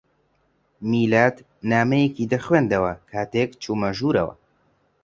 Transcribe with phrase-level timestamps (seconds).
[0.91, 1.35] میلاد
[1.71, 4.33] نامەیەکی دەخوێندەوە کاتێک چوومە ژوورەوە.